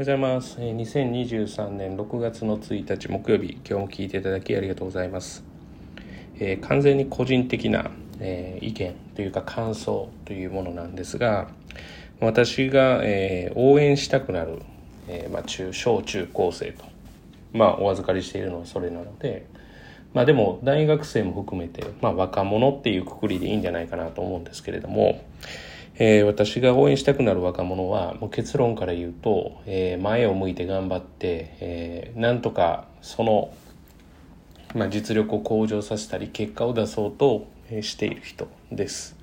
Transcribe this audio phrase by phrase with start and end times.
[0.00, 0.58] おはようございます。
[0.58, 5.44] 2023年6月の1日木曜日、今日も聞いていただきありがとうございます。
[6.38, 11.50] えー、完全に個人的な、えー、意見というか感想というものなんですが、
[12.18, 14.62] 私が、えー、応援したくなる、
[15.06, 16.86] えまあ、中小中高生と、
[17.52, 19.44] まあ、お預かりしているのはそれなので、
[20.14, 25.22] まあでも大学生も含めて、まあ若者っていうくくりでいいんじゃないかなと思うんですけれども、
[26.02, 33.52] えー、私が応援したくなる若者はもう結論から言うと、えー、前を向いて頑張って、えー、なんとかその、
[34.74, 37.46] まあ、実力を向上させたり結果を出そうと
[37.82, 39.14] している人です。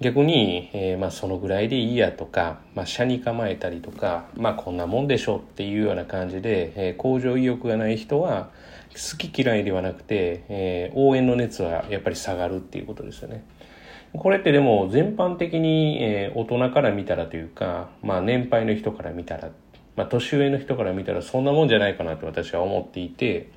[0.00, 8.50] 逆に、えー、まあそのぐらいでいいやとか、まあ車に構えたりとか、まあこんなもんでしょっていうような感じで、えー、向上意欲がない人は
[8.94, 13.44] 好き嫌いではなくて、えー、応援の熱はやっぱり下がるっていうことですよね。
[14.14, 19.50] これってでも全般的に、えー、大人から見たらというか、まあ年配の人から見たら、
[19.96, 23.50] まあ年上の人から見たらそんなもんじゃないかなと私は思っていて、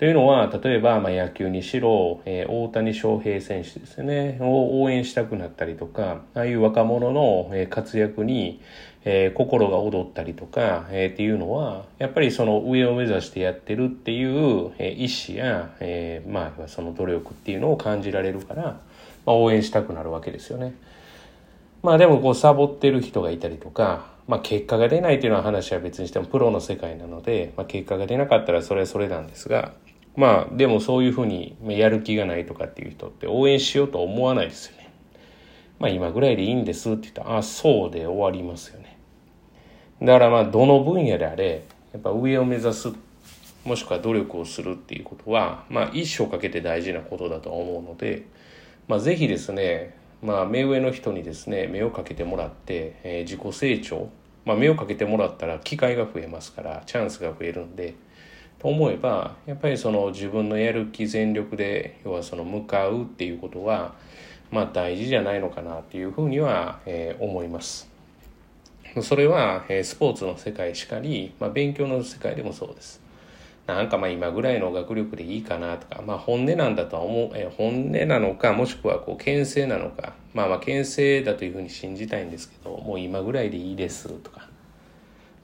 [0.00, 8.62] というのは、例えば、まあ、野球にしろ、えー、大谷翔平選手ですね、を応援したくなったりとか、ああいう若者の、えー、活躍に、
[9.04, 18.80] えー、心が躍ったりとか、えー、っていうのは、やっぱりその上を目指してやってるっていう、えー、意志や、えー、まあ、その努力っていうのを感じられるから、
[19.26, 20.74] まあ、応援したくなるわけですよね。
[21.82, 29.72] まあでもこうサボってる人がいたりとか、まあ結果が出ないというのは話は別にしてもプロの世界なので、まあ結果が出なかったらそれはそれなんですが、
[30.16, 34.92] まあでもそういうふうにやる気がないとかっていう人って応援しようと思わないですよね。
[35.78, 38.98] まあ今ぐらいでいいんですって言ったら、あ、そうで終わりますよね。
[40.02, 42.92] だからまあどの分野であれ、やっぱ上を目指す、
[43.64, 48.26] もしくは努力をするっていうことは、まあ一生かけて大事なことだと思うので、
[48.90, 54.08] まあ、ぜひですね、まあ、目上の人にですね目をかけてもらって、えー、自己成長、
[54.44, 57.94] まあ、目をかけてもらったら機会が増えますからチャンスが増えるんで
[58.58, 63.94] と思えばやっぱりその自分のやる気全力で要はその向かうっていうことは
[64.50, 67.88] まあ大事じゃないのかなっていうふうには、えー、思います。
[69.02, 73.00] それは、えー、スポーツの世界しかり、まあ、勉強の世界でもそうです。
[73.66, 84.48] なんかまあ今ぐらいの学力でいいかなとか、まあ本音なんだとは思う、え本音なのか、もしくはこう牽制なのか、まあまあ牽制だというふうに信じたいんですけど、もう今ぐらいでいいですとか、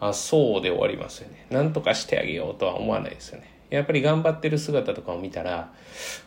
[0.00, 1.46] あ、そうで終わりますよね。
[1.50, 3.56] なんとかしてあげようとは思わないですよね。
[3.70, 5.72] やっぱり頑張ってる姿とかを見たら、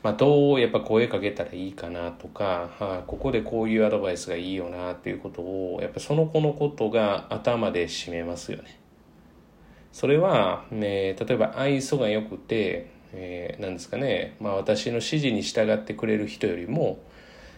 [0.03, 8.78] まあ、どうやっぱ声かけたらいいかなとか、はあ、ここでこういうアドバイスがいいよなっていうことを、やっぱその子のことが頭で占めますよね。
[9.91, 16.99] それは、ね、例えば愛想が良くて、えー、なんですかね、まあ、私の指示に従ってくれる人よりも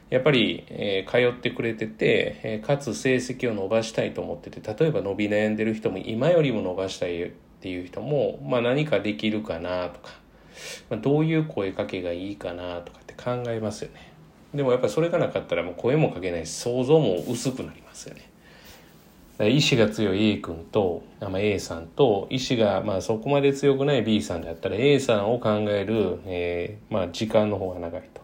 [0.10, 7.32] やっぱり、えー、通ってくれてて、えー、かつ成績を伸ばしたいと思ってて例えば伸び悩んでる人も今よりも伸ばしたいっ
[7.62, 10.10] ていう人も、まあ、何かできるかなとか、
[10.90, 14.12] まあ、どういう声かけがいいかなとかって考えますよね。
[14.54, 18.30] でもやっぱりそれがなかったらもう声もかけないし想像も薄くなりますよね。
[19.40, 28.22] 意志が強い A 君と、まあ、A さんと意志がまあそこまで強くない B さんだったら A さんを考える、えー、まあ時間の方が長いと。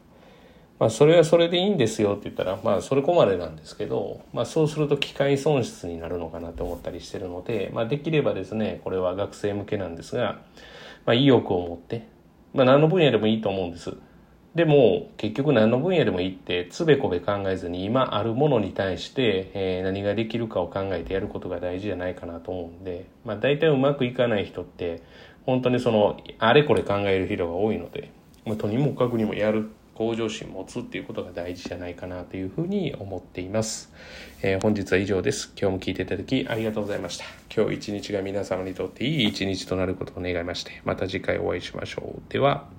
[0.80, 10.42] まあそれはそれでいいんですよって言ったらまあそれこまでなんですけど、まあそうすると機械損失になるのかなと思ったりしてるので、まあできればですね、これは学生向けなんですが、
[11.06, 12.08] まあ意欲を持って、
[12.54, 13.98] まあ何の分野でもいいと思うんです。
[14.58, 25.04] でも結局何の分野でもいいってつべこべ考えずに今あるものに対して、えー、何ができるかを考えてやることが大事じゃないかなと思うんで、まあ、大体うまくいかない人って
[25.46, 28.10] 本当にそのあれこれ考える人が多いので、
[28.46, 33.94] まあ、とにもかくにもやる向上心持つっていうことが大事じゃないかなというふうに思っています、
[34.42, 35.54] えー、本日は以上です。
[35.56, 37.26] 今日も聞いていただきありがとうございました。
[37.56, 42.32] 今日一日が皆様にとっていい一日となることを願いましてまた次回お会いしましょう。
[42.34, 42.77] では。